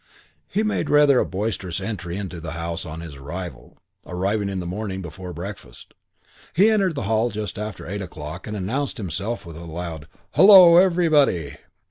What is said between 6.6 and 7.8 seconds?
entered the hall just